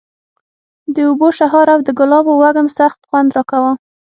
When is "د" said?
0.95-0.97, 1.87-1.89